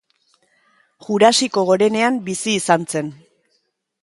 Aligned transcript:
Jurasiko 1.09 1.65
gorenean 1.69 2.19
bizi 2.31 2.57
izan 2.63 2.89
zen. 2.97 3.15